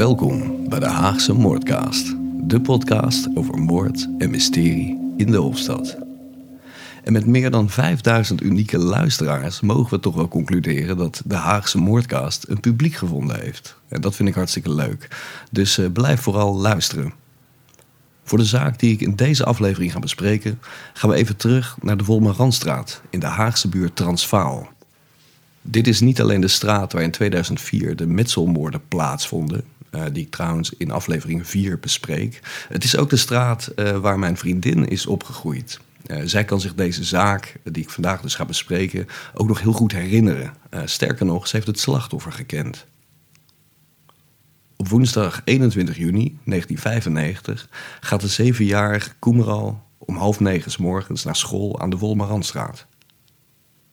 [0.00, 5.96] Welkom bij de Haagse Moordcast, de podcast over moord en mysterie in de Hofstad.
[7.04, 11.78] En met meer dan 5000 unieke luisteraars mogen we toch wel concluderen dat de Haagse
[11.78, 13.76] Moordcast een publiek gevonden heeft.
[13.88, 15.08] En dat vind ik hartstikke leuk.
[15.50, 17.12] Dus uh, blijf vooral luisteren.
[18.24, 20.60] Voor de zaak die ik in deze aflevering ga bespreken,
[20.92, 24.68] gaan we even terug naar de Volmaranstraat in de Haagse buurt Transvaal.
[25.62, 30.30] Dit is niet alleen de straat waar in 2004 de metselmoorden plaatsvonden, uh, die ik
[30.30, 32.40] trouwens in aflevering 4 bespreek.
[32.68, 35.80] Het is ook de straat uh, waar mijn vriendin is opgegroeid.
[36.06, 39.72] Uh, zij kan zich deze zaak, die ik vandaag dus ga bespreken, ook nog heel
[39.72, 40.54] goed herinneren.
[40.84, 42.86] sterker nog, ze heeft het slachtoffer gekend.
[44.76, 47.68] Op woensdag 21 juni 1995
[48.00, 52.86] gaat de zevenjarige Koemeral om half negen morgens naar school aan de Wolmaranstraat.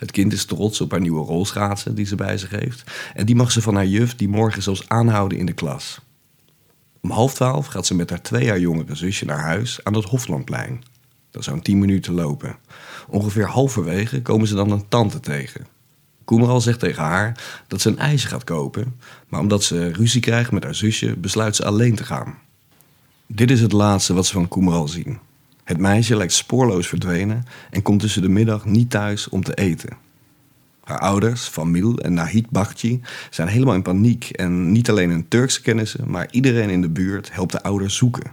[0.00, 2.90] Het kind is trots op haar nieuwe rolschaatsen die ze bij zich heeft.
[3.14, 6.00] En die mag ze van haar juf die morgen zelfs aanhouden in de klas.
[7.00, 10.04] Om half twaalf gaat ze met haar twee jaar jongere zusje naar huis aan het
[10.04, 10.82] Hoflandplein.
[11.30, 12.56] Dat is zo'n tien minuten lopen.
[13.08, 15.66] Ongeveer halverwege komen ze dan een tante tegen.
[16.24, 20.52] Koemeral zegt tegen haar dat ze een ijsje gaat kopen, maar omdat ze ruzie krijgt
[20.52, 22.38] met haar zusje, besluit ze alleen te gaan.
[23.26, 25.18] Dit is het laatste wat ze van Koemeral zien.
[25.70, 29.96] Het meisje lijkt spoorloos verdwenen en komt tussen de middag niet thuis om te eten.
[30.84, 35.62] Haar ouders, Famil en Nahid Bakci, zijn helemaal in paniek en niet alleen hun Turkse
[35.62, 38.32] kennissen, maar iedereen in de buurt helpt de ouders zoeken.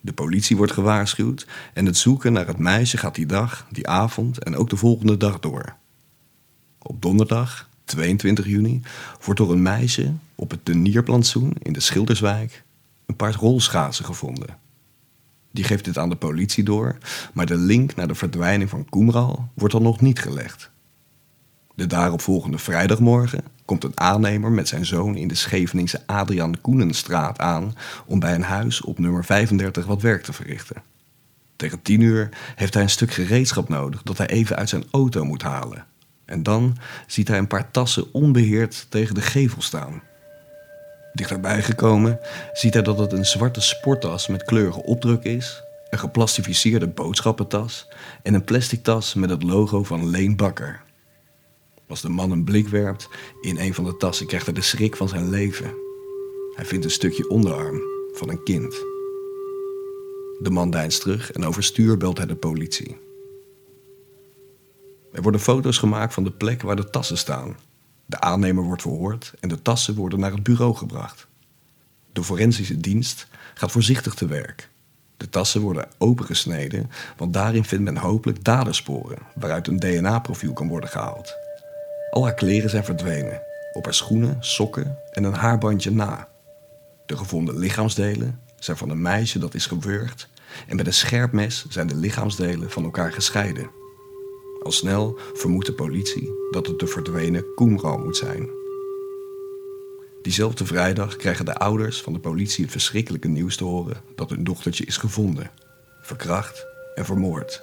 [0.00, 4.44] De politie wordt gewaarschuwd en het zoeken naar het meisje gaat die dag, die avond
[4.44, 5.74] en ook de volgende dag door.
[6.78, 8.80] Op donderdag, 22 juni,
[9.24, 12.62] wordt door een meisje op het Tenierplantsoen in de Schilderswijk
[13.06, 14.60] een paar rolschaatsen gevonden.
[15.52, 16.98] Die geeft dit aan de politie door,
[17.32, 20.70] maar de link naar de verdwijning van Koemral wordt dan nog niet gelegd.
[21.74, 27.74] De daaropvolgende vrijdagmorgen komt een aannemer met zijn zoon in de Scheveningse Adriaan Koenenstraat aan
[28.06, 30.82] om bij een huis op nummer 35 wat werk te verrichten.
[31.56, 35.24] Tegen tien uur heeft hij een stuk gereedschap nodig dat hij even uit zijn auto
[35.24, 35.86] moet halen.
[36.24, 36.76] En dan
[37.06, 40.02] ziet hij een paar tassen onbeheerd tegen de gevel staan.
[41.12, 42.18] Dichterbij gekomen
[42.52, 47.88] ziet hij dat het een zwarte sporttas met kleurige opdruk is, een geplastificeerde boodschappentas
[48.22, 50.82] en een plastic tas met het logo van Leen Bakker.
[51.88, 53.08] Als de man een blik werpt
[53.40, 55.74] in een van de tassen, krijgt hij de schrik van zijn leven.
[56.54, 57.80] Hij vindt een stukje onderarm
[58.12, 58.72] van een kind.
[60.38, 62.96] De man deinst terug en overstuur belt hij de politie.
[65.12, 67.56] Er worden foto's gemaakt van de plek waar de tassen staan
[68.06, 71.26] de aannemer wordt verhoord en de tassen worden naar het bureau gebracht.
[72.12, 74.70] De forensische dienst gaat voorzichtig te werk.
[75.16, 80.88] De tassen worden opengesneden, want daarin vindt men hopelijk dadersporen waaruit een DNA-profiel kan worden
[80.88, 81.34] gehaald.
[82.10, 83.42] Al haar kleren zijn verdwenen,
[83.72, 86.28] op haar schoenen, sokken en een haarbandje na.
[87.06, 90.28] De gevonden lichaamsdelen zijn van een meisje dat is gewurgd
[90.68, 93.81] en met een scherp mes zijn de lichaamsdelen van elkaar gescheiden.
[94.62, 98.50] Al snel vermoedt de politie dat het de verdwenen Koemral moet zijn.
[100.22, 104.44] Diezelfde vrijdag krijgen de ouders van de politie het verschrikkelijke nieuws te horen dat hun
[104.44, 105.50] dochtertje is gevonden,
[106.02, 107.62] verkracht en vermoord.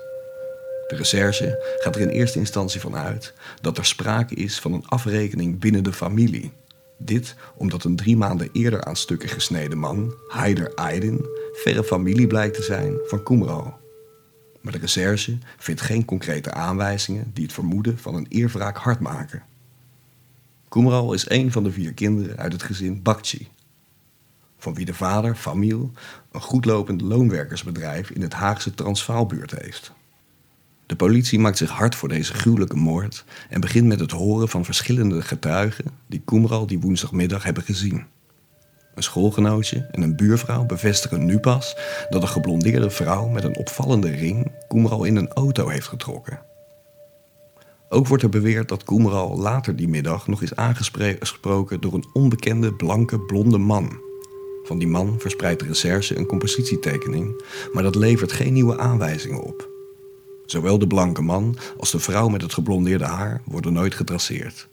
[0.88, 4.88] De recherche gaat er in eerste instantie van uit dat er sprake is van een
[4.88, 6.52] afrekening binnen de familie.
[6.98, 12.56] Dit omdat een drie maanden eerder aan stukken gesneden man, Haider Aydin, verre familie blijkt
[12.56, 13.78] te zijn van Koemral.
[14.62, 19.44] Maar de recherche vindt geen concrete aanwijzingen die het vermoeden van een eerwraak hard maken.
[20.68, 23.48] Koemeral is een van de vier kinderen uit het gezin Bakci,
[24.58, 25.92] van wie de vader, Famiel,
[26.31, 29.92] een goedlopend loonwerkersbedrijf in het Haagse Transvaalbuurt heeft.
[30.86, 34.66] De politie maakt zich hard voor deze gruwelijke moord en begint met het horen van
[34.66, 38.06] verschillende getuigen die Koemeral die woensdagmiddag hebben gezien.
[38.95, 41.77] Een schoolgenootje en een buurvrouw bevestigen nu pas
[42.09, 46.39] dat een geblondeerde vrouw met een opvallende ring Koemeral in een auto heeft getrokken.
[47.89, 52.74] Ook wordt er beweerd dat Koemeral later die middag nog is aangesproken door een onbekende
[52.74, 54.01] blanke blonde man.
[54.63, 57.44] Van die man verspreidt de recherche een compositietekening,
[57.74, 59.69] maar dat levert geen nieuwe aanwijzingen op.
[60.45, 64.68] Zowel de blanke man als de vrouw met het geblondeerde haar worden nooit getraceerd.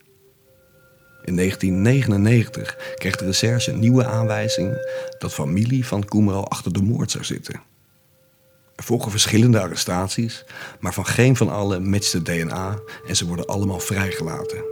[1.27, 4.77] In 1999 kreeg de recherche een nieuwe aanwijzing
[5.19, 7.61] dat familie van Koemeral achter de moord zou zitten.
[8.77, 10.45] Er volgen verschillende arrestaties,
[10.81, 14.65] maar van geen van allen matcht DNA en ze worden allemaal vrijgelaten.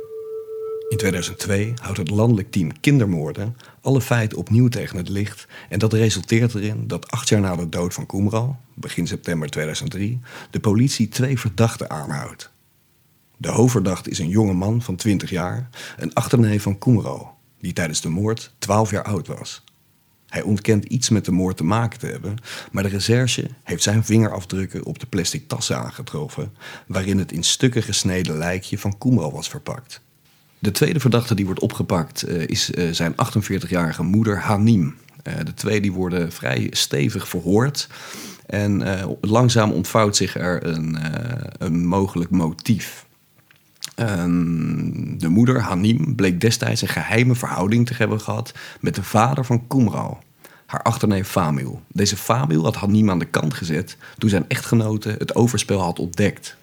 [0.89, 5.93] In 2002 houdt het landelijk team Kindermoorden alle feiten opnieuw tegen het licht en dat
[5.93, 11.09] resulteert erin dat acht jaar na de dood van Koemeral, begin september 2003, de politie
[11.09, 12.53] twee verdachten aanhoudt.
[13.45, 18.01] De hoofdverdachte is een jonge man van 20 jaar, een achterneef van Koemro, die tijdens
[18.01, 19.65] de moord 12 jaar oud was.
[20.29, 22.37] Hij ontkent iets met de moord te maken te hebben,
[22.73, 26.53] maar de recherche heeft zijn vingerafdrukken op de plastic tassen aangetroffen,
[26.87, 30.01] waarin het in stukken gesneden lijkje van Koemeral was verpakt.
[30.59, 34.97] De tweede verdachte die wordt opgepakt eh, is uh, zijn 48-jarige moeder Hanim.
[35.29, 37.89] Uh, de twee die worden vrij stevig verhoord.
[38.47, 38.83] En
[39.21, 40.97] langzaam ontvouwt zich er een,
[41.59, 43.05] een mogelijk motief.
[43.95, 49.67] De moeder, Hanim, bleek destijds een geheime verhouding te hebben gehad met de vader van
[49.67, 50.19] Koemral,
[50.67, 51.83] haar achterneef Famil.
[51.89, 56.57] Deze Famil had Hanim aan de kant gezet toen zijn echtgenote het overspel had ontdekt.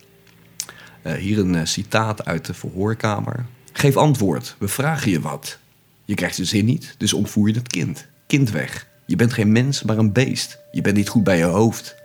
[1.18, 3.46] hier een citaat uit de verhoorkamer.
[3.74, 5.60] Geef antwoord, we vragen je wat.
[6.06, 8.08] Je krijgt de zin niet, dus ontvoer je het kind.
[8.28, 8.88] Kind weg.
[9.06, 10.60] Je bent geen mens, maar een beest.
[10.72, 11.96] Je bent niet goed bij je hoofd.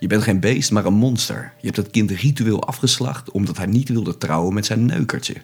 [0.00, 1.52] Je bent geen beest, maar een monster.
[1.60, 5.34] Je hebt het kind ritueel afgeslacht omdat hij niet wilde trouwen met zijn neukertje.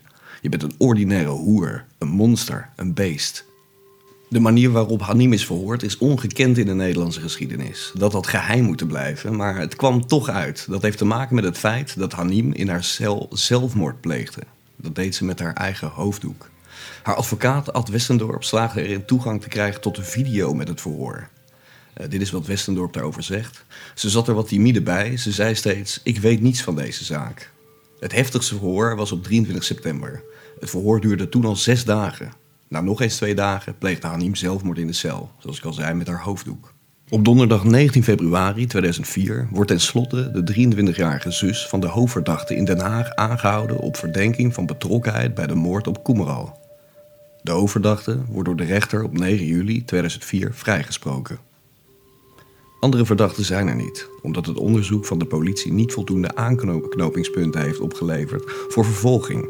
[0.40, 3.44] Je bent een ordinaire hoer, een monster, een beest.
[4.28, 7.92] De manier waarop Hanim is verhoord is ongekend in de Nederlandse geschiedenis.
[7.94, 10.66] Dat had geheim moeten blijven, maar het kwam toch uit.
[10.68, 14.42] Dat heeft te maken met het feit dat Hanim in haar cel zelfmoord pleegde.
[14.76, 16.50] Dat deed ze met haar eigen hoofddoek.
[17.02, 21.28] Haar advocaat Ad Westendorp slaagde erin toegang te krijgen tot een video met het verhoor.
[22.00, 23.64] Uh, dit is wat Westendorp daarover zegt.
[23.94, 25.16] Ze zat er wat timide bij.
[25.16, 27.50] Ze zei steeds: Ik weet niets van deze zaak.
[28.00, 30.22] Het heftigste verhoor was op 23 september.
[30.60, 32.32] Het verhoor duurde toen al zes dagen.
[32.68, 35.94] Na nog eens twee dagen pleegde Hanim zelfmoord in de cel, zoals ik al zei,
[35.94, 36.74] met haar hoofddoek.
[37.08, 42.80] Op donderdag 19 februari 2004 wordt tenslotte de 23-jarige zus van de hoofdverdachte in Den
[42.80, 46.58] Haag aangehouden op verdenking van betrokkenheid bij de moord op Koemeral.
[47.42, 51.38] De hoofdverdachte wordt door de rechter op 9 juli 2004 vrijgesproken.
[52.80, 57.80] Andere verdachten zijn er niet, omdat het onderzoek van de politie niet voldoende aanknopingspunten heeft
[57.80, 59.48] opgeleverd voor vervolging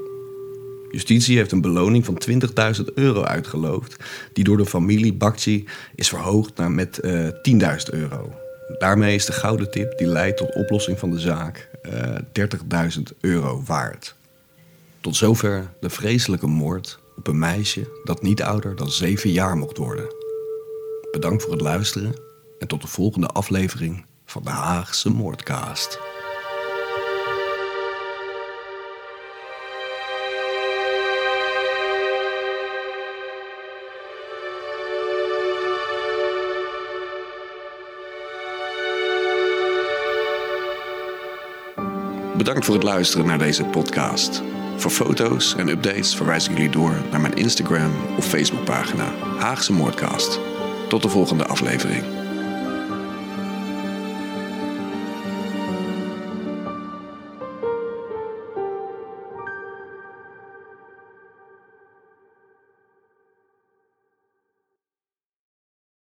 [0.97, 2.19] Justitie heeft een beloning van
[2.79, 3.97] 20.000 euro uitgeloofd,
[4.33, 5.65] die door de familie Bakci
[5.95, 7.35] is verhoogd naar met uh, eh,
[7.89, 8.35] 10.000 euro.
[8.79, 12.23] Daarmee is de gouden tip die leidt tot oplossing van de zaak uh, eh,
[12.97, 14.17] 30.000 euro waard.
[15.01, 19.77] Tot zover de vreselijke moord op een meisje dat niet ouder dan 7 jaar mocht
[19.77, 20.15] worden.
[21.13, 22.26] Bedankt voor het luisteren
[22.59, 25.99] en tot de volgende aflevering van de Haagse Moordcast.
[42.37, 44.43] Bedankt voor het luisteren naar deze podcast.
[44.77, 50.41] Voor foto's en updates verwijs ik jullie door naar mijn Instagram of Facebookpagina Haagse Moordcast.
[50.89, 52.26] Tot de volgende aflevering.